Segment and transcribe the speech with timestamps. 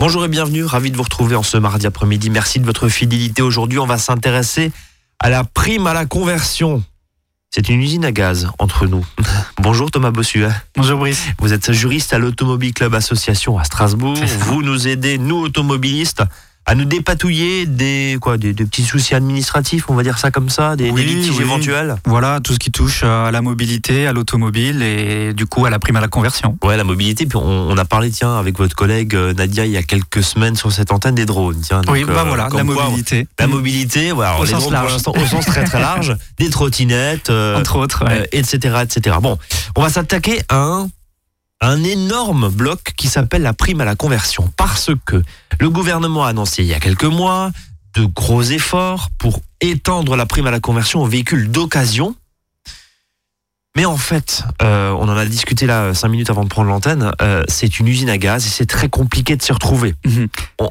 [0.00, 2.30] Bonjour et bienvenue, ravi de vous retrouver en ce mardi après-midi.
[2.30, 3.42] Merci de votre fidélité.
[3.42, 4.70] Aujourd'hui, on va s'intéresser
[5.18, 6.84] à la prime à la conversion.
[7.50, 9.04] C'est une usine à gaz entre nous.
[9.60, 10.50] Bonjour Thomas Bossuet.
[10.76, 11.24] Bonjour Brice.
[11.40, 14.16] Vous êtes juriste à l'Automobile Club Association à Strasbourg.
[14.42, 16.22] Vous nous aidez, nous automobilistes,
[16.68, 20.50] à nous dépatouiller des quoi des, des, petits soucis administratifs, on va dire ça comme
[20.50, 21.42] ça, des, oui, des litiges oui.
[21.42, 21.96] éventuels.
[22.04, 25.78] Voilà, tout ce qui touche à la mobilité, à l'automobile et du coup à la
[25.78, 26.58] prime à la conversion.
[26.62, 27.24] Ouais, la mobilité.
[27.24, 30.22] Puis on, on a parlé, tiens, avec votre collègue euh, Nadia il y a quelques
[30.22, 31.60] semaines sur cette antenne des drones.
[31.62, 33.26] Tiens, oui, bah euh, voilà, la quoi, mobilité.
[33.38, 35.02] La mobilité, voilà, Au les sens drones, large.
[35.02, 38.20] pour l'instant, au sens très très large, des trottinettes, euh, Entre autres, ouais.
[38.20, 39.16] euh, etc., etc.
[39.22, 39.38] Bon,
[39.74, 40.90] on va s'attaquer à un,
[41.60, 45.22] un énorme bloc qui s'appelle la prime à la conversion, parce que
[45.58, 47.50] le gouvernement a annoncé il y a quelques mois
[47.94, 52.14] de gros efforts pour étendre la prime à la conversion aux véhicules d'occasion.
[53.76, 57.12] Mais en fait, euh, on en a discuté là cinq minutes avant de prendre l'antenne.
[57.22, 59.94] euh, c'est une usine à gaz et c'est très compliqué de s'y retrouver.
[60.04, 60.28] Mhm.
[60.60, 60.70] On-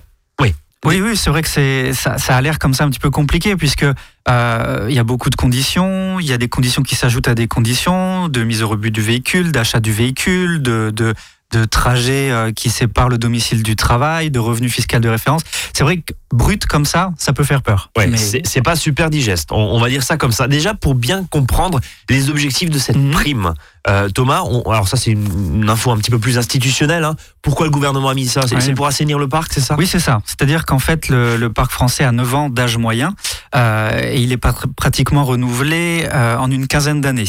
[0.86, 1.02] oui.
[1.02, 3.86] Oui, c'est vrai que ça, a l'air comme ça un petit peu compliqué puisque
[4.30, 7.36] euh, il y a beaucoup de conditions, il y a des conditions qui s'ajoutent à
[7.36, 11.14] des conditions de mise au rebut du véhicule, d'achat du véhicule, de
[11.54, 15.42] de trajets euh, qui séparent le domicile du travail, de revenus fiscaux de référence.
[15.74, 17.90] C'est vrai que brut comme ça, ça peut faire peur.
[17.98, 19.52] Ouais, Mais- c'est pas super digeste.
[19.52, 20.48] On, on va dire ça comme ça.
[20.50, 23.12] Déjà pour bien comprendre les objectifs de cette Mhm.
[23.12, 23.54] prime.
[23.88, 27.06] Euh, Thomas, on- alors ça c'est une, une info un petit peu plus institutionnelle.
[27.06, 27.16] hein.
[27.42, 28.42] Pourquoi le gouvernement a mis ça?
[28.46, 28.74] C'est Ouais.
[28.74, 29.76] pour assainir le parc, c'est ça?
[29.78, 30.20] Oui, c'est ça.
[30.26, 33.16] C'est-à-dire qu'en fait, le, le parc français a 9 ans d'âge moyen
[33.56, 37.24] euh, et il est pas- pratiquement renouvelé euh, en une quinzaine d'années.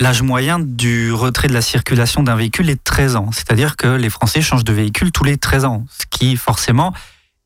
[0.00, 3.30] L'âge moyen du retrait de la circulation d'un véhicule est 13 ans.
[3.32, 6.92] C'est-à-dire que les Français changent de véhicule tous les 13 ans, ce qui forcément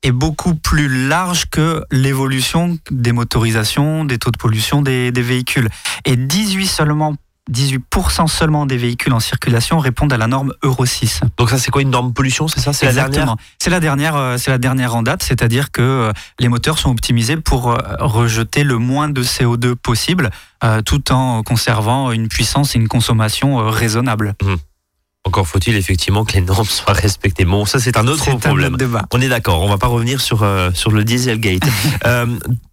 [0.02, 5.68] est beaucoup plus large que l'évolution des motorisations, des taux de pollution des, des véhicules.
[6.06, 7.16] Et 18 seulement
[7.50, 11.20] 18% seulement des véhicules en circulation répondent à la norme Euro 6.
[11.36, 12.72] Donc ça c'est quoi une norme pollution C'est ça?
[12.72, 13.36] C'est la dernière?
[13.58, 16.90] C'est la dernière, euh, c'est la dernière en date, c'est-à-dire que euh, les moteurs sont
[16.90, 20.30] optimisés pour euh, rejeter le moins de CO2 possible,
[20.64, 24.34] euh, tout en conservant une puissance et une consommation raisonnable.
[25.28, 27.44] Encore faut-il effectivement que les normes soient respectées.
[27.44, 28.68] Bon, ça c'est un autre un problème.
[28.72, 29.04] autre débat.
[29.12, 31.60] On est d'accord, on va pas revenir sur euh, sur le Dieselgate.
[32.06, 32.24] euh,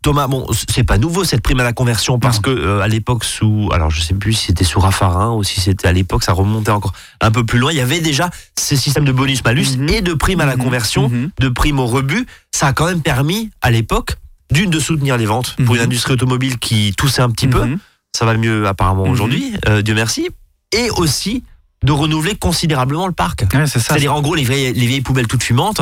[0.02, 2.42] Thomas, bon, c'est pas nouveau cette prime à la conversion parce Non.
[2.44, 5.60] que euh, à l'époque sous, alors je sais plus si c'était sous Raffarin ou si
[5.60, 7.72] c'était à l'époque, ça remontait encore un peu plus loin.
[7.74, 9.90] Il y avait déjà ces systèmes de bonus malus Mhm.
[9.90, 10.64] et de prime à la Mhm.
[10.64, 11.32] conversion, Mhm.
[11.38, 12.26] de prime au rebut.
[12.54, 14.16] Ça a quand même permis à l'époque
[14.50, 17.68] d'une de soutenir les ventes pour une industrie automobile qui toussait un petit peu.
[18.16, 19.52] Ça va mieux apparemment aujourd'hui,
[19.84, 20.30] Dieu merci,
[20.72, 21.44] et aussi
[21.84, 23.46] de renouveler considérablement le parc.
[23.53, 23.90] Ouais, c'est ça.
[23.90, 25.81] C'est-à-dire en gros les vieilles, les vieilles poubelles toutes fumantes,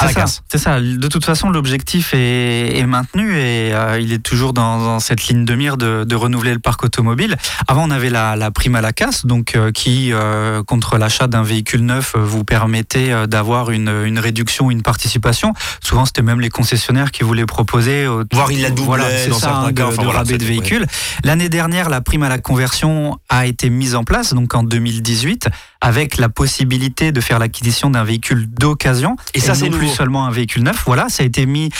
[0.00, 0.42] C'est ça, casse.
[0.48, 0.80] c'est ça.
[0.80, 5.26] De toute façon, l'objectif est, est maintenu et euh, il est toujours dans, dans cette
[5.26, 7.36] ligne de mire de, de renouveler le parc automobile.
[7.66, 11.26] Avant, on avait la, la prime à la casse, donc euh, qui, euh, contre l'achat
[11.26, 15.52] d'un véhicule neuf, euh, vous permettait euh, d'avoir une, une réduction, une participation.
[15.82, 18.06] Souvent, c'était même les concessionnaires qui voulaient proposer.
[18.06, 19.72] au- Voire ils la doublaient voilà, c'est ça, cas.
[19.72, 20.86] de, Enfin, de voilà, rabais de véhicules.
[21.24, 25.48] L'année dernière, la prime à la conversion a été mise en place, donc en 2018,
[25.80, 30.30] avec la possibilité de faire l'acquisition d'un véhicule d'occasion Et ça, c'est plus seulement un
[30.30, 30.82] véhicule neuf.
[30.86, 31.70] Voilà, ça a été mis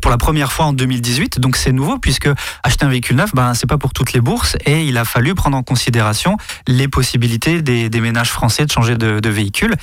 [0.00, 2.28] pour la première fois en 2018, donc c'est nouveau puisque
[2.62, 5.34] acheter un véhicule neuf, ben c'est pas pour toutes les bourses et il a fallu
[5.34, 6.36] prendre en considération
[6.66, 9.74] les possibilités des, des ménages français de changer de, de véhicule.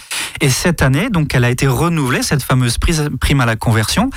[0.42, 4.10] Et cette année, donc, elle a été renouvelée cette fameuse prise- prime à la conversion.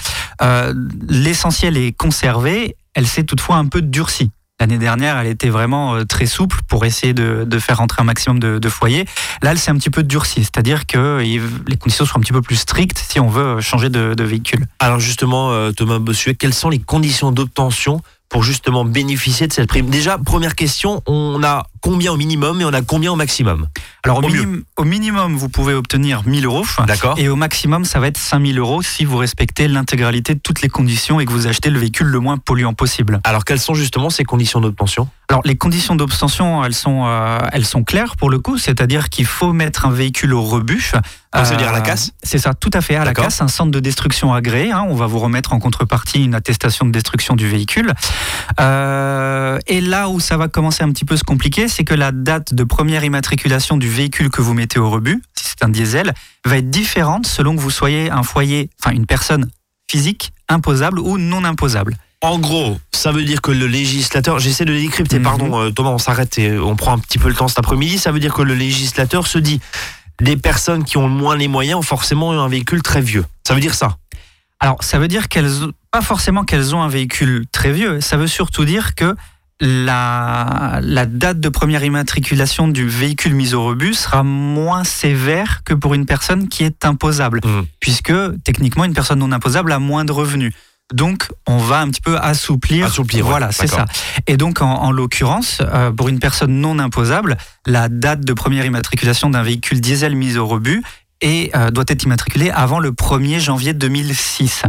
[0.43, 0.73] Euh,
[1.09, 2.77] L'essentiel est conservé.
[2.95, 4.31] Elle s'est toutefois un peu durcie.
[4.61, 8.41] L'année dernière, elle était vraiment euh, très souple pour essayer de, faire rentrer un maximum
[8.41, 9.05] de, foyers.
[9.43, 12.43] Là, elle s'est un petit peu durcie, c'est-à-dire que les conditions sont un petit peu
[12.43, 14.67] plus strictes si on veut changer de, de véhicule.
[14.81, 19.69] Alors justement, euh, Thomas Bossuet, quelles sont les conditions d'obtention pour justement bénéficier de cette
[19.69, 19.91] prime?
[19.91, 23.69] Déjà, première question, on a combien au minimum et on a combien au maximum
[24.05, 24.43] Alors, au, Au mieux.
[24.45, 26.65] minim- au minimum, vous pouvez obtenir 1000 euros.
[26.87, 30.63] D'accord Et au maximum, ça va être 5000 euros si vous respectez l'intégralité de toutes
[30.63, 33.21] les conditions et que vous achetez le véhicule le moins polluant possible.
[33.25, 35.09] Alors quelles sont justement ces conditions d'obtention?
[35.31, 39.27] Alors, les conditions d'obtention, elles sont, euh, elles sont claires pour le coup, c'est-à-dire qu'il
[39.27, 40.91] faut mettre un véhicule au rebut.
[41.35, 42.13] Ça veut dire à la Euh, casse?
[42.23, 44.73] C'est ça, tout à fait, à la casse, un centre de destruction agréé.
[44.73, 44.87] hein.
[44.89, 47.93] on va vous remettre en contrepartie une attestation de destruction du véhicule.
[48.61, 52.13] Euh, et là où ça va commencer un petit peu se compliquer, c'est que la
[52.13, 56.15] date de première immatriculation du véhicule que vous mettez au rebut, si c'est un diesel,
[56.45, 59.49] va être différente selon que vous soyez un foyer, enfin une personne
[59.91, 61.97] physique, imposable ou non imposable.
[62.21, 65.25] En gros, ça veut dire que le législateur, j'essaie de le décrypter, Mhm.
[65.25, 67.99] pardon euh, Thomas, on s'arrête et on prend un petit peu le temps cet après-midi,
[67.99, 69.61] ça veut dire que le législateur se dit,
[70.21, 73.25] les personnes qui ont le moins les moyens ont forcément un véhicule très vieux.
[73.47, 73.99] Ça veut dire ça
[74.61, 75.49] Alors, ça veut dire qu'elles,
[75.93, 79.15] pas forcément qu'elles ont un véhicule très vieux, ça veut surtout dire que
[79.61, 85.75] la, la date de première immatriculation du véhicule mis au rebut sera moins sévère que
[85.75, 87.63] pour une personne qui est imposable, Mmh.
[87.81, 88.13] puisque
[88.45, 90.53] techniquement une personne non imposable a moins de revenus.
[90.95, 92.87] Donc on va un petit peu assouplir.
[92.87, 93.85] Assouplir, ouais, voilà, c'est ça.
[94.27, 98.65] Et donc en, en l'occurrence, euh, pour une personne non imposable, la date de première
[98.65, 100.83] immatriculation d'un véhicule diesel mis au rebut
[101.21, 104.63] et, euh, doit être immatriculée avant le 1er janvier 2006.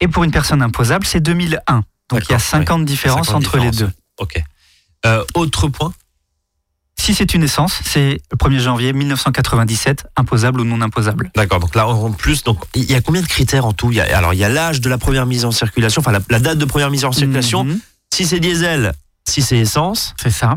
[0.00, 1.58] Et pour une personne imposable, c'est 2001.
[1.76, 3.90] Donc il y a D'accord, 5 ans de différence 5 ans de entre les deux.
[4.20, 4.42] Ok.
[5.06, 5.92] Euh, autre point
[6.98, 11.30] Si c'est une essence, c'est le 1er janvier 1997, imposable ou non imposable.
[11.34, 13.90] D'accord, donc là en plus, donc il y a combien de critères en tout?
[13.90, 16.12] Il y a, Alors il y a l'âge de la première mise en circulation, enfin
[16.12, 17.64] la, la date de première mise en circulation.
[17.64, 17.80] Mhm,
[18.14, 18.92] Si c'est diesel,
[19.28, 20.14] si c'est essence.
[20.22, 20.56] c'est ça.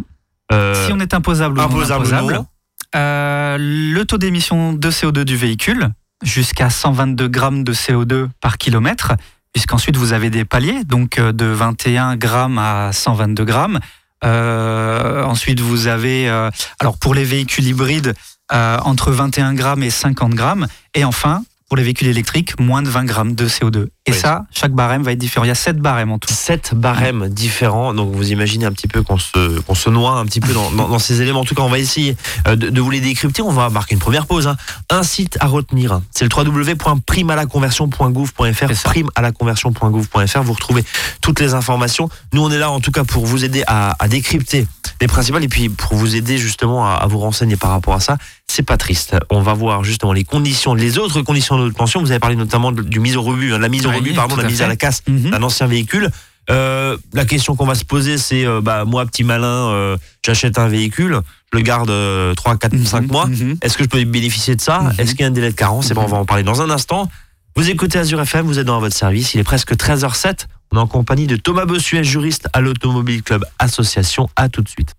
[0.51, 2.47] euh, si on est imposable ou non imposable ou imposable, non.
[2.95, 5.89] euh, le taux d'émission de CO2 du véhicule,
[6.23, 9.13] jusqu'à 122 grammes de CO2 par kilomètre,
[9.55, 13.79] puisqu'ensuite vous avez des paliers, donc euh, de 21 grammes à 122 grammes.
[14.25, 18.13] Euh, ensuite, vous avez, euh, alors pour les véhicules hybrides,
[18.51, 20.67] entre 21 grammes et 50 grammes.
[20.93, 23.87] Et enfin, pour les véhicules électriques, moins de 20 grammes de CO2.
[24.07, 24.17] Et Oui.
[24.19, 25.45] ça, chaque barème va être différent.
[25.45, 26.31] Il y a 7 barèmes en tout.
[26.31, 30.25] Sept barèmes différents, donc vous imaginez un petit peu qu'on se, qu'on se noie un
[30.25, 31.39] petit peu dans, dans- dans ces éléments.
[31.39, 32.15] En tout cas, on va essayer
[32.47, 33.41] euh, de, de vous les décrypter.
[33.41, 34.45] On va marquer une première pause.
[34.47, 34.57] hein.
[34.91, 38.83] Un site à retenir, c'est le www.primealaconversion.gouv.fr.
[38.83, 40.41] Primealaconversion.gouv.fr.
[40.43, 40.83] Vous retrouvez
[41.21, 42.09] toutes les informations.
[42.33, 44.67] Nous, on est là en tout cas pour vous aider à, à décrypter
[45.01, 47.99] les principales et puis pour vous aider justement à, à vous renseigner par rapport à
[47.99, 48.17] ça.
[48.47, 49.15] C'est pas triste.
[49.29, 51.99] On va voir justement les conditions, les autres conditions de notre pension.
[52.01, 53.95] Vous avez parlé notamment de- du mise au rebut, hein, de la mise au Oui,
[53.97, 54.63] rebut, pardon, de la à mise fait.
[54.63, 55.31] à la casse Mhm.
[55.31, 56.09] d'un ancien véhicule.
[56.51, 60.59] Euh, la question qu'on va se poser, c'est euh, bah, moi, petit malin, euh, j'achète
[60.59, 61.19] un véhicule,
[61.51, 63.25] je le garde euh, 3, 4, 5 Mhm, mois.
[63.25, 63.57] mhm.
[63.63, 64.79] Est-ce que je peux bénéficier de ça?
[64.79, 64.91] Mhm.
[64.99, 65.89] Est-ce qu'il y a un délai de carence?
[65.89, 67.09] Eh ben, On va en parler dans un instant.
[67.55, 70.47] Vous écoutez Azure FM, vous êtes dans votre service, il est presque 13h07.
[70.71, 74.27] On est en compagnie de Thomas Bossuet, juriste à l'Automobile Club Association.
[74.35, 74.93] À tout de suite.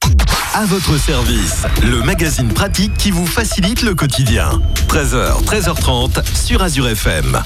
[0.54, 4.60] À votre service, le magazine pratique qui vous facilite le quotidien.
[4.88, 7.42] 13h, 13h30 sur Azure FM.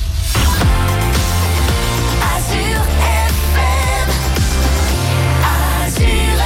[2.36, 2.82] Azure
[3.56, 4.10] FM.
[5.84, 6.40] Azure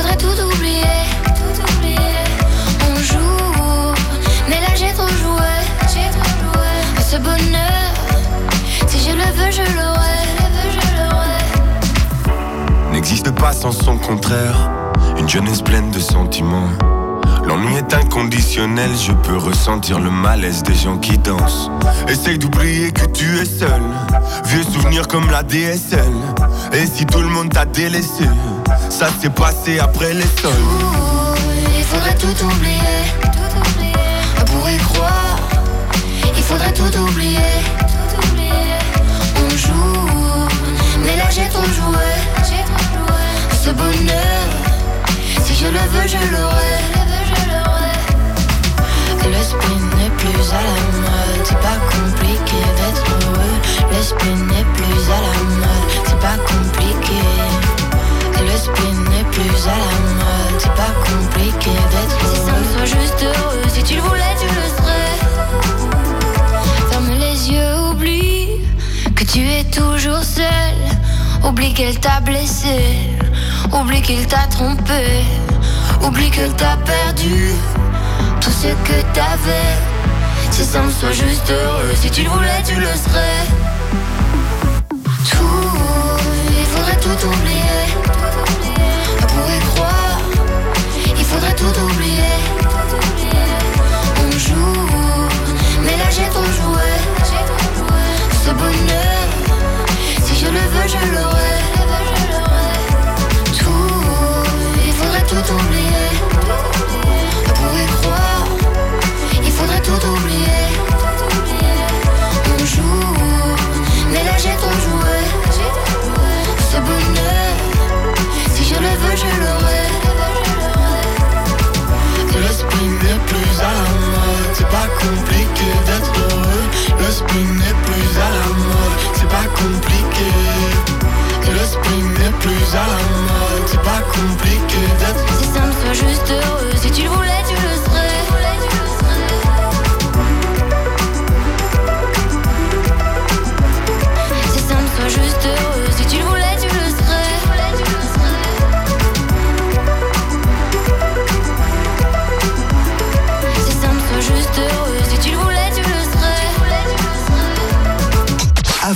[0.00, 0.82] il faudrait tout oublier.
[1.36, 1.96] Tout oublier.
[2.86, 2.94] On
[4.48, 5.40] mais là j'ai trop joué.
[7.00, 7.92] Ce bonheur,
[8.86, 10.20] si je le veux, je l'aurai.
[12.92, 14.70] N'existe pas sans son contraire.
[15.18, 16.68] Une jeunesse pleine de sentiments.
[17.44, 21.68] L'ennui est inconditionnel, je peux ressentir le malaise des gens qui dansent.
[22.08, 23.82] Essaye d'oublier que tu es seul.
[24.44, 26.12] Vieux souvenirs comme la DSL.
[26.72, 28.24] Et si tout le monde t'a délaissé,
[28.90, 30.50] ça s'est passé après les sols.
[31.78, 33.00] Il faudrait tout oublier.
[33.22, 33.94] Tout oublier.
[34.40, 35.38] On pourrait croire.
[36.36, 37.38] Il faudrait tout oublier.
[37.88, 38.78] Tout oublier.
[39.36, 40.48] On joue.
[41.04, 42.10] Mais là j'ai trop joué.
[43.62, 44.48] Ce bonheur.
[45.44, 46.76] Si je le veux, je l'aurai.
[49.24, 51.44] Le spleen n'est plus à la mode.
[51.44, 53.56] C'est pas compliqué d'être heureux.
[53.92, 55.90] Le spleen n'est plus à la mode.
[56.04, 56.59] C'est pas compliqué.
[58.60, 62.34] N'est plus à la mode, c'est pas compliqué d'être heureux.
[62.34, 65.16] Si ça me soit juste heureux, si tu le voulais, tu le serais.
[66.90, 68.48] Ferme les yeux, oublie
[69.16, 70.76] que tu es toujours seul.
[71.42, 72.98] Oublie qu'elle t'a blessé,
[73.72, 75.24] oublie qu'il t'a trompé,
[76.02, 77.52] oublie que t'a perdu
[78.42, 79.78] tout ce que t'avais.
[80.50, 83.46] Si ça me soit juste heureux, si tu le voulais, tu le serais.
[85.30, 85.78] Tout,
[86.58, 88.19] il faudrait tout oublier.
[91.18, 92.39] Il faudrait tout oublier.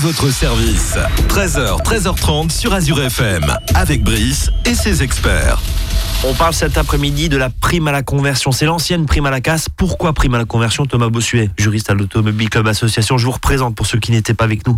[0.04, 0.98] Votre service.
[1.28, 3.42] 13h, 13h30 sur Azure FM.
[3.74, 5.58] Avec Brice et ses experts.
[6.24, 8.52] On parle cet après-midi de la prime à la conversion.
[8.52, 9.70] C'est l'ancienne prime à la casse.
[9.74, 13.16] Pourquoi prime à la conversion Thomas Bossuet, juriste à l'Automobile Club Association?
[13.16, 14.76] Je vous représente pour ceux qui n'étaient pas avec nous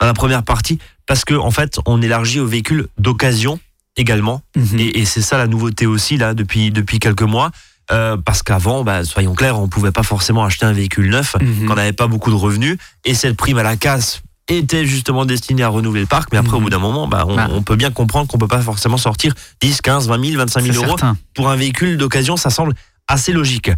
[0.00, 3.58] dans la première partie, parce que en fait, on élargit aux véhicules d'occasion
[3.96, 4.42] également.
[4.56, 4.78] Mhm.
[4.78, 7.50] Et, et c'est ça la nouveauté aussi là depuis depuis quelques mois.
[7.90, 11.66] Euh, parce qu'avant, bah, soyons clairs, on pouvait pas forcément acheter un véhicule neuf Mhm.
[11.66, 12.76] quand on n'avait pas beaucoup de revenus.
[13.04, 16.30] Et cette prime à la casse était justement destinée à renouveler le parc.
[16.32, 16.64] Mais après, au Mhm.
[16.64, 17.48] bout d'un moment, bah, on, Bah.
[17.52, 20.72] on peut bien comprendre qu'on peut pas forcément sortir 10, 15, 20 000, 25 C'est
[20.72, 21.16] 000 euros certain.
[21.34, 22.72] pour un véhicule d'occasion, ça semble
[23.08, 23.70] assez logique.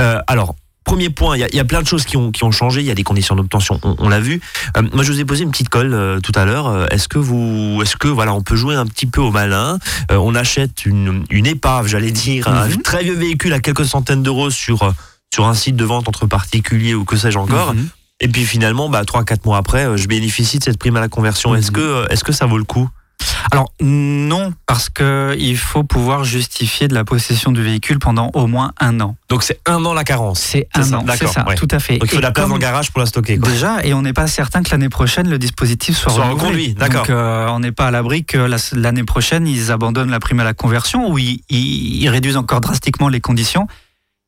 [0.00, 0.54] Euh, alors,
[0.84, 2.50] premier point, il y, a- il y a plein de choses qui ont, qui ont
[2.50, 2.80] changé.
[2.80, 4.40] Il y a des conditions d'obtention, on, on l'a vu.
[4.76, 6.66] Euh, moi, je vous ai posé une petite colle euh, tout à l'heure.
[6.68, 9.78] Euh, Est-ce que vous, est-ce que voilà, on peut jouer un petit peu au malin
[10.10, 12.82] Euh, On achète une, une épave, j'allais dire, un Mhm.
[12.82, 14.94] très vieux véhicule à quelques centaines d'euros sur
[15.30, 17.74] sur un site de vente entre particuliers ou que sais-je encore.
[17.74, 17.88] Mhm.
[18.20, 21.08] Et puis finalement, bah, 3-4 mois après, euh, je bénéficie de cette prime à la
[21.08, 21.54] conversion.
[21.54, 22.88] Est-ce que, euh, est-ce que ça vaut le coup?
[23.50, 28.46] Alors non, parce que il faut pouvoir justifier de la possession du véhicule pendant au
[28.46, 29.16] moins un an.
[29.28, 30.38] Donc c'est un an la carence.
[30.40, 31.54] C'est un ça, an, c'est d'accord, ça, ouais.
[31.56, 31.98] tout à fait.
[31.98, 33.38] Donc il faut de la place dans le garage pour la stocker.
[33.38, 33.50] Quoi.
[33.50, 37.02] Déjà, et on n'est pas certain que l'année prochaine le dispositif soit, Soit reconduit, d'accord.
[37.02, 40.38] Donc euh, on n'est pas à l'abri que la- l'année prochaine ils abandonnent la prime
[40.40, 43.66] à la conversion ou ils, ils- ils réduisent encore drastiquement les conditions.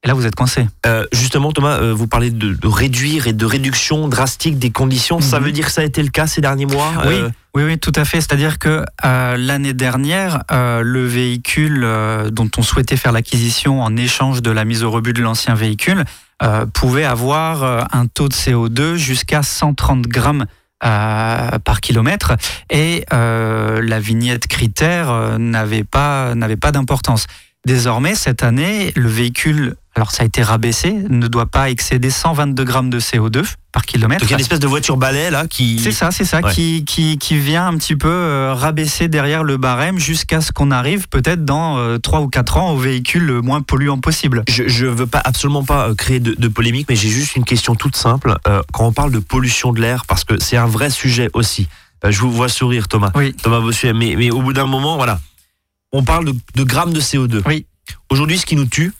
[0.02, 0.66] Et là vous êtes coincé.
[0.86, 5.20] Euh, justement, Thomas, euh, vous parlez de, de réduire et de réduction drastique des conditions.
[5.20, 5.44] Ça Mhm.
[5.46, 7.78] veut dire que ça a été le cas ces derniers mois Oui, Euh, oui, oui,
[7.78, 8.20] tout à fait.
[8.22, 11.86] C'est-à-dire que l'année dernière, le véhicule
[12.32, 16.04] dont on souhaitait faire l'acquisition en échange de la mise au rebut de l'ancien véhicule
[16.72, 20.46] pouvait avoir un taux de CO2 jusqu'à 130 grammes.
[20.82, 22.32] euh, par kilomètre
[22.70, 27.26] et euh, la vignette critère euh, n'avait pas n'avait pas d'importance.
[27.66, 32.64] Désormais, cette année, le véhicule, alors ça a été rabaissé, ne doit pas excéder 122
[32.64, 34.22] grammes de CO2 par kilomètre.
[34.22, 35.78] Donc il y a une espèce de voiture balai là qui.
[35.78, 36.52] C'est ça, c'est ça, Ouais.
[36.54, 40.70] qui, qui, qui vient un petit peu euh, rabaisser derrière le barème jusqu'à ce qu'on
[40.70, 44.42] arrive peut-être dans 3 ou 4 ans au véhicule le moins polluant possible.
[44.48, 47.44] Je, je veux pas absolument pas euh, créer de, de polémique, mais j'ai juste une
[47.44, 48.36] question toute simple.
[48.48, 51.68] Euh, quand on parle de pollution de l'air, parce que c'est un vrai sujet aussi.
[52.06, 53.10] Euh, je vous vois sourire, Thomas.
[53.14, 53.34] Oui.
[53.34, 53.92] Thomas Bossuet.
[53.92, 55.20] Mais, mais au bout d'un moment, voilà,
[55.92, 57.42] on parle de, de grammes de CO2.
[57.46, 57.66] Oui.
[58.10, 58.92] Aujourd'hui, ce qui nous tue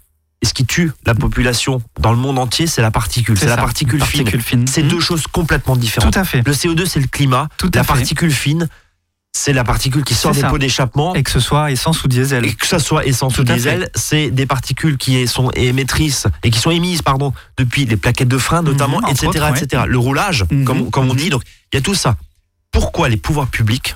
[0.43, 3.39] et ce qui tue la population dans le monde entier, c'est la particule.
[3.39, 4.21] C'est la particule fine.
[4.25, 4.67] particule fine.
[4.67, 6.17] C'est deux choses complètement Tout différentes.
[6.17, 6.43] à fait.
[6.47, 7.49] Le CO2, c'est le climat.
[7.59, 7.89] Tout la à fait.
[7.93, 8.69] particule fine,
[9.33, 10.49] c'est la particule qui sort des ça.
[10.49, 11.15] pots d'échappement.
[11.15, 12.45] Et que ce soit essence ou diesel.
[12.47, 16.51] Et que ça soit essence Tout ou diesel, c'est des particules qui sont émettrices et
[16.51, 19.63] qui sont émises pardon depuis les plaquettes de frein notamment, etc., autres, ouais.
[19.63, 19.85] etc.
[19.87, 21.43] Le roulage, comme, comme on dit, donc
[21.73, 22.17] il y a tout ça.
[22.73, 23.95] Pourquoi les pouvoirs publics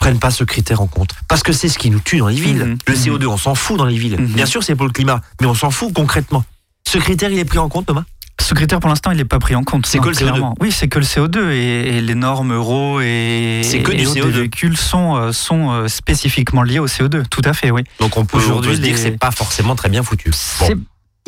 [0.00, 2.34] prennent pas ce critère en compte Parce que c'est ce qui nous tue dans les
[2.40, 2.64] villes.
[2.64, 3.00] Mhm, Le mhm.
[3.00, 4.18] CO2, on s'en fout dans les villes.
[4.18, 4.26] Mhm.
[4.26, 6.42] Bien sûr, c'est pour le climat, mais on s'en fout concrètement.
[6.88, 8.02] Ce critère, il est pris en compte, Thomas?
[8.40, 9.84] Ce critère, pour l'instant, il n'est pas pris en compte.
[9.86, 10.18] C'est que le CO2.
[10.18, 10.54] clairement.
[10.60, 14.20] Oui, c'est que le CO2 et, et les normes euro et, que et du autres
[14.20, 14.24] CO2.
[14.24, 17.24] des véhicules sont, euh, sont euh, spécifiquement liés au CO2.
[17.28, 17.82] Tout à fait, oui.
[18.00, 20.30] Donc on peut, Aujourd'hui, se dire les- que c'est pas forcément très bien foutu.
[20.60, 20.66] Bon.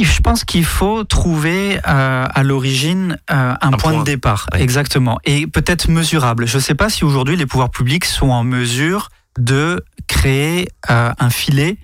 [0.00, 3.98] Je pense qu'il faut trouver euh, à l'origine euh, un, point, point.
[4.00, 4.60] de départ, Oui.
[4.60, 6.46] exactement, et peut-être mesurable.
[6.46, 11.12] Je ne sais pas si aujourd'hui les pouvoirs publics sont en mesure de créer euh,
[11.18, 11.76] un filet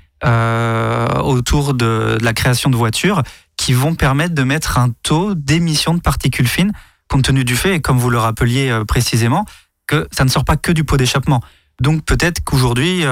[1.23, 3.23] autour de, de la création de voitures
[3.57, 6.73] qui vont permettre de mettre un taux d'émission de particules fines,
[7.09, 9.45] compte tenu du fait, et comme vous le rappeliez précisément,
[9.87, 11.41] que ça ne sort pas que du pot d'échappement.
[11.81, 13.05] Donc peut-être qu'aujourd'hui,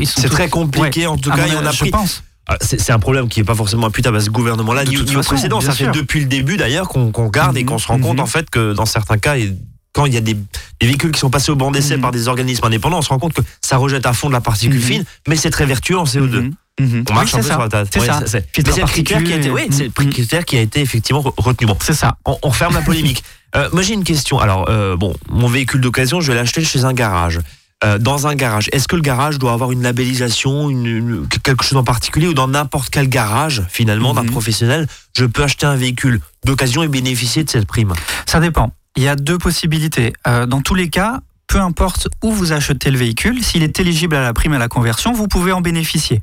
[0.00, 1.90] ils sont C'est tous- très compliqué, en tout cas, on a je pris.
[1.90, 2.22] pense.
[2.48, 5.60] Ah, C'est un problème qui n'est pas forcément imputable à ce gouvernement-là, ni, au précédent.
[5.60, 8.22] Ça fait depuis le début d'ailleurs qu'on regarde et qu'on se rend compte mhm.
[8.22, 9.54] en fait que dans certains cas, et
[9.92, 12.02] quand il y a des, des véhicules qui sont passés au banc d'essai Mhm.
[12.02, 14.40] par des organismes indépendants, on se rend compte que ça rejette à fond de la
[14.40, 14.82] particule Mhm.
[14.82, 16.40] fine, mais c'est très vertueux en CO2.
[16.40, 17.04] Mhm, mhm.
[17.10, 17.54] On marche Oui, un c'est peu ça.
[17.54, 17.88] sur la table.
[17.92, 18.22] C'est ça.
[18.26, 21.20] c'est- le critère qui a été, particules, oui, c'est le critère qui a été effectivement
[21.22, 21.66] re- retenu.
[21.68, 22.16] Bon, C'est ça.
[22.24, 23.22] on, on referme la polémique.
[23.54, 24.38] Euh, moi, j'ai une question.
[24.40, 27.38] Alors, euh, bon, mon véhicule d'occasion, je vais l'acheter chez un garage.
[27.84, 31.64] Euh, dans un garage, est-ce que le garage doit avoir une labellisation, une, une- quelque
[31.64, 34.30] chose en particulier, ou dans n'importe quel garage, finalement, d'un Mhm.
[34.30, 34.86] professionnel,
[35.16, 37.92] je peux acheter un véhicule d'occasion et bénéficier de cette prime?
[38.26, 38.72] Ça dépend.
[38.96, 40.12] Il y a deux possibilités.
[40.28, 44.14] Euh, dans tous les cas, peu importe où vous achetez le véhicule, s'il est éligible
[44.16, 46.20] à la prime à la conversion, vous pouvez en bénéficier.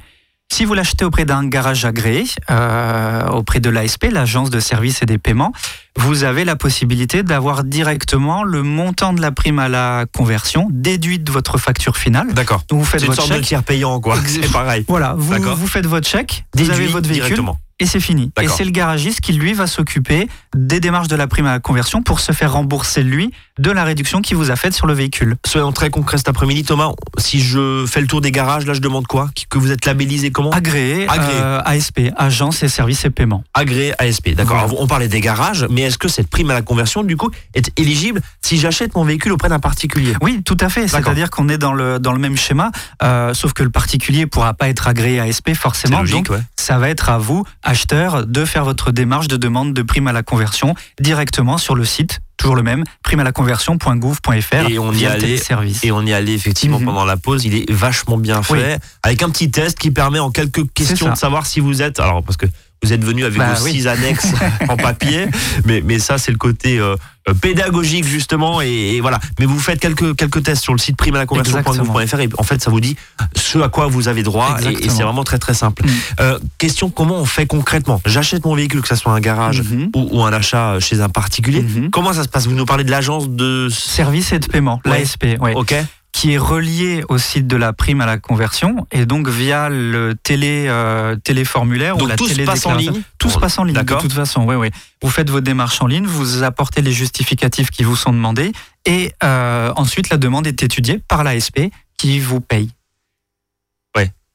[0.51, 5.05] Si vous l'achetez auprès d'un garage agréé, euh, auprès de l'ASP, l'agence de services et
[5.05, 5.53] des paiements,
[5.95, 11.23] vous avez la possibilité d'avoir directement le montant de la prime à la conversion déduite
[11.23, 12.33] de votre facture finale.
[12.33, 12.63] D'accord.
[12.67, 13.45] Donc vous faites une votre sorte de chèque.
[13.45, 14.17] tiers payant, quoi.
[14.25, 14.85] C'est pareil.
[14.87, 17.59] Voilà, vous, vous faites votre chèque, vous Déduit avez votre véhicule directement.
[17.79, 18.31] Et c'est fini.
[18.41, 21.59] Et c'est le garagiste qui lui va s'occuper des démarches de la prime à la
[21.59, 24.93] conversion pour se faire rembourser lui de la réduction qu'il vous a faite sur le
[24.93, 25.35] véhicule.
[25.45, 26.91] Soyons très concrets cet après-midi, Thomas.
[27.17, 29.29] Si je fais le tour des garages, là, je demande quoi?
[29.49, 30.49] Que vous êtes labellisé comment?
[30.51, 31.37] Agréé, Agréé.
[31.39, 33.43] euh, ASP, agence et services et paiements.
[33.53, 34.29] Agréé ASP.
[34.35, 34.67] D'accord.
[34.67, 34.81] Voilà.
[34.81, 37.71] On parlait des garages, mais est-ce que cette prime à la conversion, du coup, est
[37.79, 40.13] éligible si j'achète mon véhicule auprès d'un particulier?
[40.21, 40.87] Oui, tout à fait.
[40.87, 42.71] C'est-à-dire qu'on est dans le, dans le même schéma,
[43.03, 45.99] euh, sauf que le particulier pourra pas être agréé ASP forcément.
[45.99, 46.43] logique, donc, ouais.
[46.55, 50.11] ça va être à vous, acheteurs, de faire votre démarche de demande de prime à
[50.11, 54.69] la conversion directement sur le site, toujours le même, primealaconversion.gouv.fr.
[54.69, 55.39] Et on y allait-.
[55.83, 56.85] Et on y allait effectivement Mhm.
[56.85, 57.45] pendant la pause.
[57.45, 58.79] Il est vachement bien fait, Oui.
[59.03, 61.99] avec un petit test qui permet en quelques questions de savoir si vous êtes.
[61.99, 62.45] Alors parce que
[62.83, 63.71] vous êtes venu avec Bah vos oui.
[63.71, 64.27] six annexes
[64.69, 65.27] en papier,
[65.65, 66.95] mais mais ça c'est le côté euh,
[67.27, 69.19] euh, pédagogique justement et, et voilà.
[69.39, 72.79] Mais vous faites quelques quelques tests sur le site primealaconversion.gouv.fr et en fait ça vous
[72.79, 72.95] dit
[73.35, 75.83] ce à quoi vous avez droit et- c'est vraiment très très simple.
[75.85, 75.91] Mhm.
[76.21, 78.01] Euh, question comment on fait concrètement?
[78.05, 79.89] J'achète mon véhicule que ce soit un garage Mhm.
[79.95, 81.61] ou, ou un achat chez un particulier.
[81.61, 81.89] Mhm.
[81.89, 82.47] Comment ça se passe?
[82.47, 84.99] Vous nous parlez de l'agence de Service et de paiement, Ouais.
[84.99, 85.75] l'ASP, ouais, Ok.
[86.11, 90.15] Qui est relié au site de la prime à la conversion et donc via le
[90.15, 93.81] télé euh, téléformulaire ou la tout se passe en ligne Tout se passe en ligne
[93.81, 94.45] de toute façon.
[94.45, 94.69] Oui, oui.
[95.01, 98.51] Vous faites vos démarches en ligne, vous apportez les justificatifs qui vous sont demandés
[98.85, 101.59] et euh, ensuite la demande est étudiée par l'ASP
[101.97, 102.69] qui vous paye.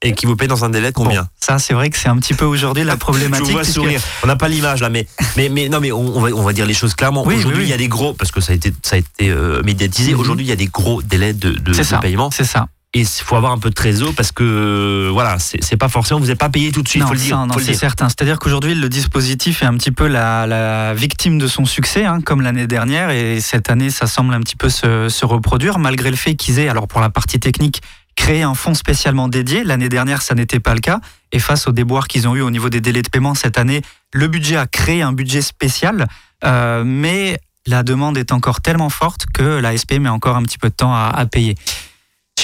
[0.04, 2.08] Et qui vous paye dans un délai de combien Bon, ça, c'est vrai que c'est
[2.08, 3.46] un petit peu aujourd'hui la Je problématique.
[3.46, 4.00] vous vois sourire.
[4.22, 5.06] On n'a pas l'image là, mais
[5.36, 7.24] mais mais non, mais on, on va on va dire les choses clairement.
[7.26, 7.68] Oui, Aujourd'hui, oui, oui.
[7.68, 10.12] il y a des gros parce que ça a été ça a été euh, médiatisé.
[10.14, 10.20] Mhm.
[10.20, 11.98] Aujourd'hui, il y a des gros délais de, de, de ça.
[11.98, 12.68] paiement C'est ça.
[12.92, 16.26] et il faut avoir un peu de trésor parce que voilà, c'est pas forcément vous
[16.26, 17.02] n'êtes pas payé tout de suite.
[17.02, 17.46] non, faut le dire.
[17.60, 18.08] c'est certain.
[18.08, 22.20] C'est-à-dire qu'aujourd'hui, le dispositif est un petit peu la, la victime de son succès, hein,
[22.20, 26.10] comme l'année dernière, et cette année, ça semble un petit peu se, se reproduire, malgré
[26.10, 27.80] le fait qu'ils aient, alors pour la partie technique,
[28.14, 29.64] créé un fonds spécialement dédié.
[29.64, 31.00] L'année dernière, ça n'était pas le cas,
[31.32, 33.82] et face aux déboires qu'ils ont eu au niveau des délais de paiement cette année,
[34.12, 36.06] le budget a créé un budget spécial,
[36.44, 40.68] euh, mais la demande est encore tellement forte que l'ASP met encore un petit peu
[40.68, 41.56] de temps à payer.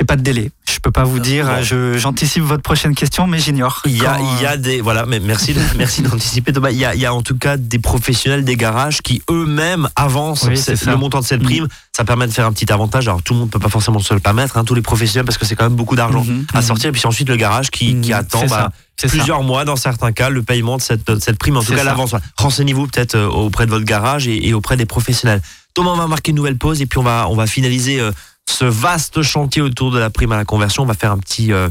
[0.00, 0.50] J'ai pas de délai.
[0.72, 1.44] Je peux pas vous dire.
[1.44, 1.62] Bon.
[1.62, 3.82] je- J'anticipe votre prochaine question, mais j'ignore.
[3.84, 6.70] Il y a, il y a des voilà, mais merci de- merci d'anticiper Thomas.
[6.70, 9.90] Il y a, il y a en tout cas des professionnels des garages qui eux-mêmes
[9.96, 11.46] avancent Oui, cette- le montant de cette Mhm.
[11.46, 11.68] prime.
[11.94, 13.08] Ça permet de faire un petit avantage.
[13.08, 15.36] Alors tout le monde peut pas forcément se le permettre, hein, tous les professionnels parce
[15.36, 16.66] que c'est quand même beaucoup d'argent Mhm, à mhm.
[16.66, 16.88] sortir.
[16.88, 19.08] Et puis ensuite le garage qui, qui Mhm, attend bah, ça.
[19.08, 21.58] plusieurs mois dans certains cas le paiement de cette, de cette prime.
[21.58, 22.14] En tout cas l'avance.
[22.38, 25.42] Renseignez-vous peut-être euh, auprès de votre garage et, et auprès des professionnels.
[25.74, 28.10] Thomas, on va marquer une nouvelle pause et puis on va on va finaliser euh,
[28.50, 30.82] ce vaste chantier autour de la prime à la conversion.
[30.82, 31.68] On va faire un petit euh,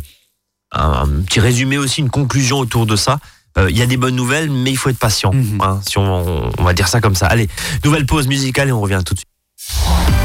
[0.71, 3.19] un, un petit résumé aussi, une conclusion autour de ça.
[3.57, 5.33] Euh, Il y a des bonnes nouvelles, mais il faut être patient.
[5.33, 5.61] Mhm.
[5.61, 7.27] hein, si on, on va dire ça comme ça.
[7.27, 7.49] Allez,
[7.83, 10.18] nouvelle pause musicale et on revient tout de suite.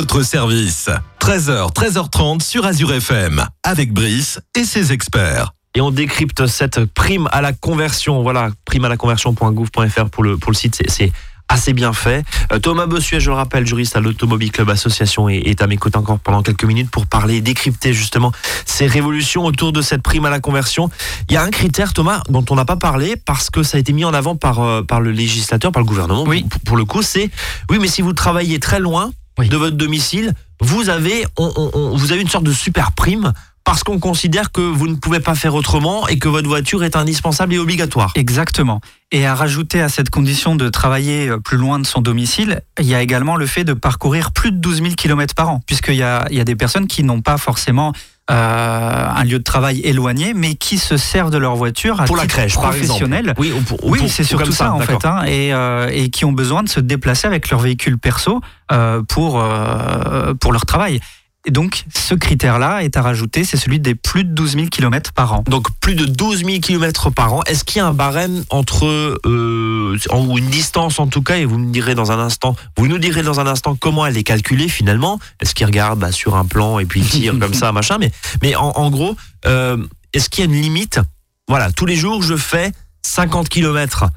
[0.00, 0.88] Votre service.
[1.20, 5.52] 13h, 13h30 sur Azure FM, avec Brice et ses experts.
[5.74, 8.22] Et on décrypte cette prime à la conversion.
[8.22, 10.82] Voilà, prime à la conversion.gouv.fr pour le, pour le site.
[10.88, 11.12] C'est-
[11.52, 12.24] assez bien fait.
[12.52, 15.76] Euh, Thomas Bossuet, je le rappelle, juriste à l'Automobile Club Association, est, est à mes
[15.76, 18.30] côtés encore pendant quelques minutes pour parler, décrypter justement
[18.66, 20.90] ces révolutions autour de cette prime à la conversion.
[21.28, 23.80] Il y a un critère, Thomas, dont on n'a pas parlé parce que ça a
[23.80, 26.22] été mis en avant par, euh, par le législateur, par le gouvernement.
[26.24, 26.44] Oui.
[26.48, 27.30] Pour, pour le coup, c'est
[27.68, 29.48] oui, mais si vous travaillez très loin Oui.
[29.48, 33.32] de votre domicile, vous avez, on- on- on- vous avez une sorte de super prime
[33.64, 36.96] parce qu'on considère que vous ne pouvez pas faire autrement et que votre voiture est
[36.96, 38.10] indispensable et obligatoire.
[38.16, 38.80] Exactement.
[39.12, 42.86] Et à rajouter à cette condition de travailler euh, plus loin de son domicile, il
[42.86, 45.94] y a également le fait de parcourir plus de 12 000 km par an, puisqu'il
[45.96, 47.92] y a, il y a des personnes qui n'ont pas forcément
[48.34, 52.26] un lieu de travail éloigné, mais qui se servent de leur voiture à Pour la
[52.26, 52.86] crèche, par exemple.
[53.00, 53.34] professionnel.
[53.38, 55.88] Oui, ou pour- ou Oui, pour- c'est ou surtout ça, en fait, hein, et, euh,
[55.92, 58.40] et qui ont besoin de se déplacer avec leur véhicule perso
[58.72, 61.00] euh, pour, euh, pour leur travail.
[61.46, 65.12] Et donc, ce critère-là est à rajouter, c'est celui des plus de 12 000 km
[65.12, 65.44] par an.
[65.48, 67.40] Donc plus de 12 000 km par an.
[67.46, 68.86] Est-ce qu'il y a un barème entre
[69.24, 72.86] euh, ou une distance en tout cas et vous me direz dans un instant, vous
[72.88, 75.18] nous direz dans un instant comment elle est calculée finalement.
[75.40, 77.96] Est-ce qu'il regarde bah, sur un plan et puis il tire comme ça machin.
[77.98, 79.78] Mais mais en, en gros, euh,
[80.12, 81.00] est-ce qu'il y a une limite?
[81.48, 82.72] Voilà, tous les jours je fais
[83.02, 84.10] 50 km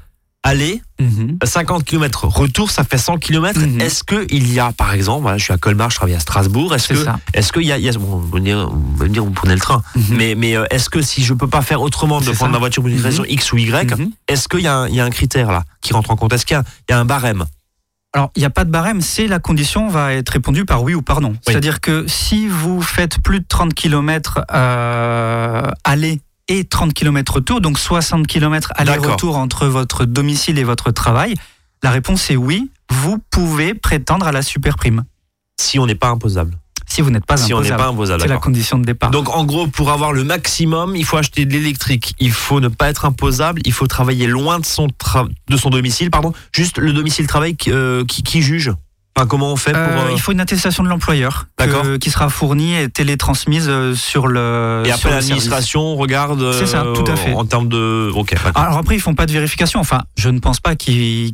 [0.44, 0.80] aller,
[1.42, 3.58] 50 km retour, ça fait 100 km.
[3.58, 3.80] Mhm.
[3.80, 6.20] Est-ce que il y a par exemple, voilà, je suis à Colmar, je travaille à
[6.20, 6.74] Strasbourg.
[6.74, 9.54] Est-ce que est-ce qu'il y a, y a- bon, vous allez me dire, vous prenez
[9.54, 9.82] le train.
[9.96, 10.04] Mhm.
[10.16, 12.48] Mais, mais euh, est-ce que si je peux pas faire autrement de prendre ça.
[12.48, 14.10] ma voiture pour une raison X ou Y, Mhm.
[14.28, 16.32] est-ce qu'il y, a un- il y a un critère là qui rentre en compte?
[16.32, 17.44] Est-ce qu'il y, a- il y a un barème?
[18.16, 20.94] Alors, il n'y a pas de barème, c'est la condition va être répondue par oui
[20.94, 21.34] ou par non.
[21.44, 27.60] C'est-à-dire que si vous faites plus de 30 km euh, aller et 30 km retour,
[27.60, 31.34] donc 60 km aller-retour entre votre domicile et votre travail,
[31.82, 35.04] la réponse est oui, vous pouvez prétendre à la super prime.
[35.60, 36.58] Si on n'est pas imposable.
[36.86, 37.82] Si vous n'êtes pas si on n'est imposable.
[37.82, 38.22] pas imposable.
[38.22, 39.10] c'est la condition de départ.
[39.10, 42.14] Donc en gros, pour avoir le maximum, il faut acheter de l'électrique.
[42.20, 43.62] Il faut ne pas être imposable.
[43.64, 46.10] Il faut travailler loin de son, tra- de son domicile.
[46.10, 46.32] Pardon.
[46.52, 48.70] Juste le domicile travail qui, euh, qui, qui juge.
[49.16, 52.10] Enfin, comment on fait pour Euh, euh, il faut une attestation de l'employeur que- qui
[52.10, 54.82] sera fournie et télétransmise euh, sur le.
[54.84, 56.52] Et après l'administration regarde.
[56.58, 57.32] C'est ça, tout à fait.
[57.32, 58.10] En termes de.
[58.12, 58.34] Ok.
[58.56, 59.78] Alors après, ils font pas de vérification.
[59.78, 61.32] Enfin, je ne pense pas qu'ils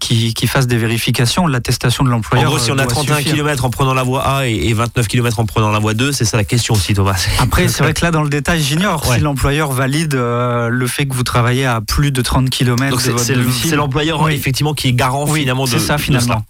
[0.48, 1.46] fassent des vérifications.
[1.46, 2.50] L'attestation de En l'employeur.
[2.50, 3.32] gros, si on a doit 31 suffire.
[3.34, 6.12] km en prenant la voie A et, et 29 km en prenant la voie 2,
[6.12, 7.26] c'est ça la question aussi, Thomas.
[7.38, 9.16] Après, c'est vrai que là, dans le détail, j'ignore Ouais.
[9.16, 13.00] si l'employeur valide euh, le fait que vous travaillez à plus de 30 km Donc
[13.00, 14.34] c'est l'employeur Oui.
[14.34, 16.44] effectivement qui est garant Oui, finalement de c'est ça finalement.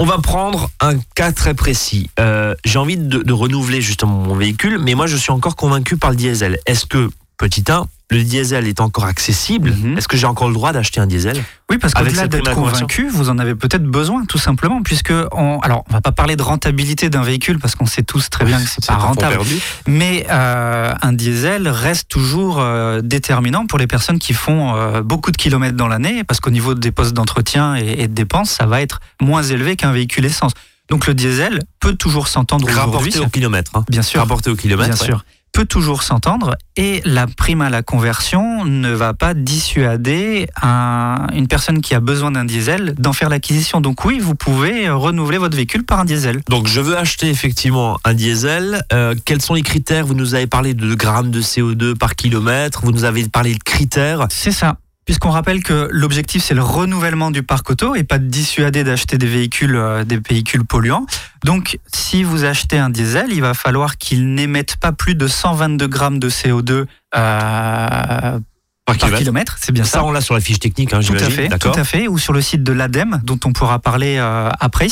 [0.00, 2.08] On va prendre un cas très précis.
[2.20, 5.96] Euh, J'ai envie de, de renouveler justement mon véhicule, mais moi je suis encore convaincu
[5.96, 6.60] par le diesel.
[6.66, 9.98] Est-ce que petit 1, le diesel est encore accessible Mhm.
[9.98, 13.28] Est-ce que j'ai encore le droit d'acheter un diesel Oui, parce qu'au-delà d'être convaincu, vous
[13.28, 17.10] en avez peut-être besoin, tout simplement, puisque on, alors on va pas parler de rentabilité
[17.10, 19.34] d'un véhicule parce qu'on sait tous très bien que c'est pas rentable.
[19.36, 19.58] perdu.
[19.86, 25.30] Mais euh, un diesel reste toujours euh, déterminant pour les personnes qui font euh, beaucoup
[25.30, 28.64] de kilomètres dans l'année, parce qu'au niveau des postes d'entretien et, et de dépenses, ça
[28.66, 30.52] va être moins élevé qu'un véhicule essence.
[30.88, 33.10] Donc le diesel peut toujours s'entendre aujourd'hui.
[33.10, 33.72] Rapporté au kilomètre.
[33.74, 33.84] hein.
[33.90, 34.20] Bien sûr.
[34.20, 34.94] Rapporté au kilomètre.
[34.94, 35.06] Bien ouais.
[35.06, 35.24] sûr.
[35.52, 41.48] Peut toujours s'entendre et la prime à la conversion ne va pas dissuader un- une
[41.48, 43.80] personne qui a besoin d'un diesel d'en faire l'acquisition.
[43.80, 46.40] Donc oui, vous pouvez renouveler votre véhicule par un diesel.
[46.48, 48.82] Donc je veux acheter effectivement un diesel.
[48.92, 50.06] Euh, quels sont les critères?
[50.06, 52.82] Vous nous avez parlé de grammes de CO2 par kilomètre.
[52.84, 54.26] Vous nous avez parlé de critères.
[54.30, 54.76] C'est ça.
[55.08, 59.16] Puisqu'on rappelle que l'objectif c'est le renouvellement du parc auto et pas de dissuader d'acheter
[59.16, 61.06] des véhicules, euh, des véhicules polluants.
[61.46, 65.86] Donc, si vous achetez un diesel, il va falloir qu'il n'émette pas plus de 122
[65.86, 69.18] grammes de CO2 euh, Par kilomètre.
[69.18, 69.56] kilomètre.
[69.58, 70.04] C'est bien Ça, ça.
[70.04, 72.34] on l'a sur la fiche technique, hein, Tout à fait, tout à fait, ou sur
[72.34, 74.88] le site de l'ADEME, dont on pourra parler euh, après.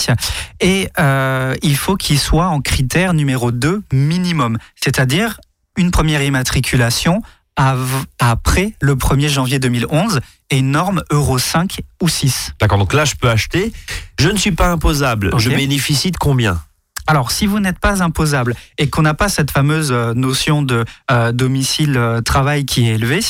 [0.63, 5.39] Et euh, il faut qu'il soit en critère numéro 2 minimum, c'est-à-dire
[5.77, 7.21] une première immatriculation
[7.57, 12.53] après le 1er janvier 2011 et norme Euro 5 ou 6.
[12.61, 13.73] D'accord, donc là, je peux acheter.
[14.19, 15.31] Je ne suis pas imposable.
[15.39, 16.61] Je bénéficie de combien?
[17.09, 20.85] Alors, si vous n'êtes pas imposable et qu'on n'a pas cette fameuse euh, notion de
[21.11, 23.21] euh, domicile euh, travail qui est élevée,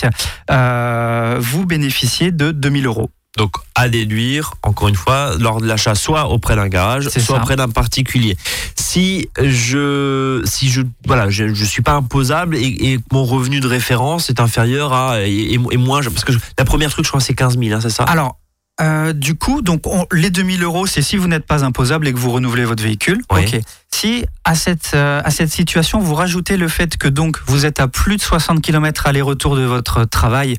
[0.51, 3.11] euh, vous bénéficiez de 2000 euros.
[3.37, 7.35] Donc, à déduire, encore une fois, lors de l'achat, soit auprès d'un garage, soit ça.
[7.37, 8.37] auprès d'un particulier.
[8.77, 13.67] Si je, si je, voilà, je, je suis pas imposable et, et mon revenu de
[13.67, 17.35] référence est inférieur à, et, moins, parce que je- la première truc, je crois, c'est
[17.35, 18.05] 15 000, hein, c'est ça?
[18.05, 18.39] Alors,
[18.81, 22.13] euh, du coup, donc on- les 2000 euros, c'est si vous n'êtes pas imposable et
[22.15, 23.21] que vous renouvelez votre véhicule.
[23.33, 23.43] Oui.
[23.45, 23.61] Ok.
[23.93, 27.81] Si à cette, euh, à cette situation, vous rajoutez le fait que donc vous êtes
[27.81, 30.57] à plus de 60 km aller-retour de votre travail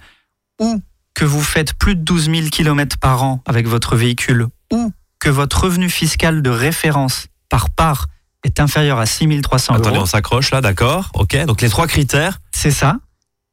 [0.59, 0.81] ou
[1.17, 5.29] que vous faites plus de 12 000 km par an avec votre véhicule ou que
[5.31, 8.05] votre revenu fiscal de référence par part
[8.43, 11.09] est inférieur à 6300 Attendez, euros, on s'accroche là, d'accord.
[11.15, 12.39] Ok, donc les trois critères.
[12.51, 12.97] c'est ça.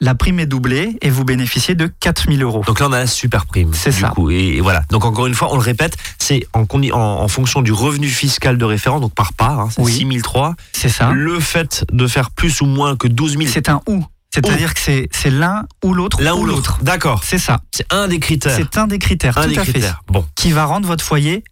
[0.00, 2.62] La prime est doublée et vous bénéficiez de 4000 euros.
[2.66, 3.72] Donc là, on a la super prime.
[3.72, 4.08] C'est ça.
[4.08, 4.28] Coup.
[4.30, 4.82] Et voilà.
[4.90, 8.08] Donc encore une fois, on le répète, c'est en, condi- en, en fonction du revenu
[8.08, 9.92] fiscal de référence, donc par part, hein, c'est Oui.
[9.92, 10.54] 6003.
[10.72, 11.12] C'est ça.
[11.12, 13.44] Le fait de faire plus ou moins que 12 000.
[13.50, 14.04] C'est un ou.
[14.34, 16.20] C'est-à-dire que c'est c'est l'un ou l'autre.
[16.20, 16.78] L'un ou l'autre.
[16.82, 17.22] D'accord.
[17.24, 17.60] C'est ça.
[17.70, 18.56] C'est un des critères.
[18.56, 19.72] C'est un des critères, un tout des à fait.
[19.72, 20.02] critères.
[20.08, 20.26] Bon.
[20.34, 21.44] Qui va rendre votre foyer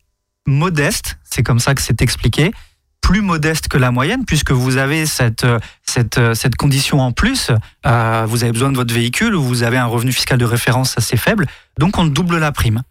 [0.47, 2.51] modeste, c'est comme ça que c'est expliqué,
[3.01, 7.12] plus modeste que la moyenne, puisque vous avez cette, euh, cette, euh, cette condition en
[7.12, 7.51] plus.
[7.87, 10.97] Euh, vous avez besoin de votre véhicule ou vous avez un revenu fiscal de référence
[10.99, 11.47] assez faible.
[11.79, 12.83] Donc on double la prime.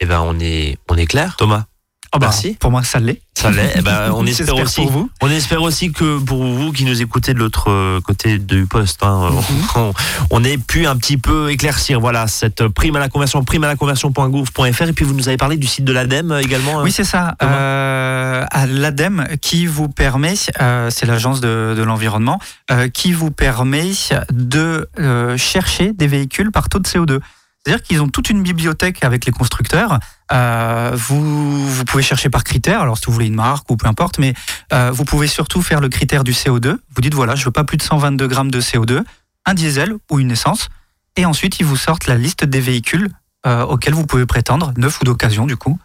[0.00, 1.66] Eh ben, on est, on est clair, Thomas?
[2.14, 2.56] Oh bah, Merci.
[2.60, 3.20] Pour moi, ça l'est.
[3.34, 3.72] Ça l'est.
[3.76, 4.82] Eh ben, on espère aussi.
[4.82, 5.10] pour vous.
[5.20, 9.02] On espère aussi que pour vous qui nous écoutez de l'autre euh, côté du poste,
[9.02, 9.30] hein,
[9.76, 9.92] on,
[10.30, 13.66] on ait pu un petit peu éclaircir voilà cette prime à la conversion, prime à
[13.66, 16.82] la conversion.gouv.fr et puis vous nous avez parlé du site de l'ADEME euh, également.
[16.82, 17.34] Oui, c'est ça.
[17.42, 22.38] Euh, à l'ADEME qui vous permet, euh, c'est l'agence de, de l'environnement,
[22.70, 23.90] euh, qui vous permet
[24.32, 27.18] de euh, chercher des véhicules par taux de CO2.
[27.64, 29.98] C'est-à-dire qu'ils ont toute une bibliothèque avec les constructeurs.
[30.32, 34.18] Euh, vous, pouvez chercher par critère, alors si vous voulez une marque ou peu importe,
[34.18, 34.34] mais
[34.72, 36.76] euh, vous pouvez surtout faire le critère du CO2.
[36.94, 39.02] Vous dites voilà, je veux pas plus de 122 grammes de CO2,
[39.46, 40.68] un diesel ou une essence,
[41.16, 43.08] et ensuite ils vous sortent la liste des véhicules
[43.46, 45.78] euh, auxquels vous pouvez prétendre, neuf ou d'occasion du coup.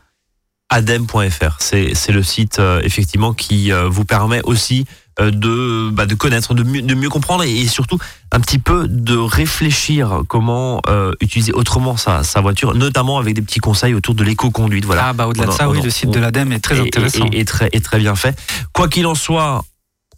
[0.69, 1.57] adem.fr.
[1.59, 4.85] C'est le site effectivement qui vous permet aussi
[5.19, 7.97] de bah, de connaître, de mieux, de mieux comprendre et, et surtout
[8.31, 13.41] un petit peu de réfléchir comment euh, utiliser autrement sa, sa voiture, notamment avec des
[13.41, 14.85] petits conseils autour de l'éco-conduite.
[14.85, 15.07] Voilà.
[15.07, 17.25] Ah bah au-delà de ça, on oui, le site on- de l'ADEME est très intéressant.
[17.31, 18.37] et- et très, et très bien fait.
[18.73, 19.63] Quoi qu'il en soit,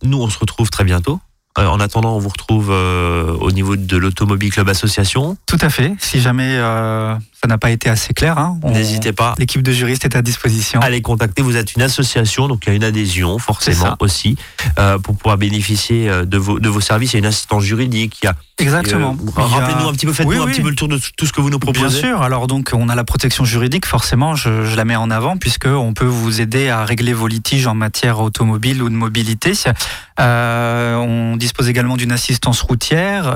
[0.03, 1.19] nous on se retrouve très bientôt.
[1.57, 5.35] Euh, en attendant, on vous retrouve euh, au niveau de l'Automobile Club Association.
[5.47, 5.93] Tout à fait.
[5.99, 10.05] Si jamais euh, ça n'a pas été assez clair, hein, N'hésitez pas L'équipe de juristes
[10.05, 10.79] est à disposition.
[10.89, 11.41] les contacter.
[11.41, 14.35] Vous êtes une association, donc il y a une adhésion forcément aussi
[14.77, 17.13] euh, pour pouvoir bénéficier euh, de vos, de vos services.
[17.13, 18.19] Il y a une assistance juridique.
[18.21, 19.15] Il y a, Exactement.
[19.37, 20.51] euh, a- Rappelez-nous un petit peu, faites-nous Oui, un oui.
[20.51, 21.99] petit peu le tour de tout ce que vous nous Bien proposez.
[21.99, 22.21] sûr.
[22.21, 23.87] Alors donc, on a la protection juridique.
[23.87, 27.27] Forcément, je, je la mets en avant puisque on peut vous aider à régler vos
[27.27, 29.53] litiges en matière automobile ou de mobilité.
[30.19, 33.33] Euh, on dispose également d'une assistance routière,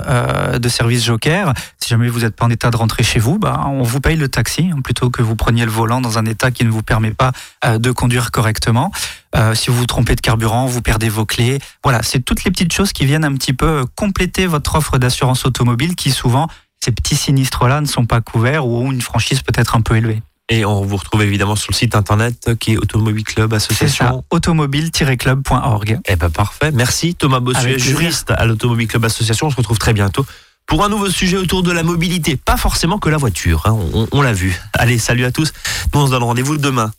[0.59, 1.53] de service joker.
[1.79, 4.17] Si jamais vous n'êtes pas en état de rentrer chez vous, bah, on vous paye
[4.17, 6.83] le taxi hein, plutôt que vous preniez le volant dans un état qui ne vous
[6.83, 7.31] permet pas
[7.63, 8.91] euh, de conduire correctement.
[9.35, 11.59] Euh, si vous vous trompez de carburant, vous perdez vos clés.
[11.83, 15.45] Voilà, c'est toutes les petites choses qui viennent un petit peu compléter votre offre d'assurance
[15.45, 16.47] automobile qui souvent
[16.83, 20.21] ces petits sinistres-là ne sont pas couverts ou ont une franchise peut-être un peu élevée.
[20.49, 24.23] Et on vous retrouve évidemment sur le site internet qui est Automobile Club Association.
[24.29, 25.99] automobile-club.org.
[26.05, 26.71] Eh ben parfait.
[26.71, 29.47] Merci Thomas Bossuet, juriste à l'Automobile Club Association.
[29.47, 30.23] On se retrouve très bientôt
[30.67, 32.35] pour un nouveau sujet autour de la mobilité.
[32.37, 34.59] Pas forcément que la voiture, hein, on, on l'a vu.
[34.73, 35.53] Allez, salut à tous.
[35.93, 36.91] Nous on se donne rendez-vous demain.